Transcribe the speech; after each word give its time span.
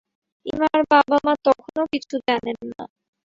ইমার 0.45 0.79
বাবা-মা 0.91 1.33
তখনো 1.45 1.81
কিছু 1.93 2.15
জানেন 2.27 2.57
না। 2.71 2.81